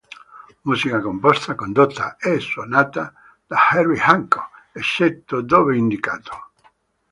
Musica 0.63 0.99
composta, 0.99 1.53
condotta 1.53 2.15
e 2.19 2.39
suonata 2.39 3.13
da 3.45 3.67
Herbie 3.71 4.01
Hancock, 4.01 4.49
eccetto 4.71 5.41
dove 5.43 5.77
indicato. 5.77 6.53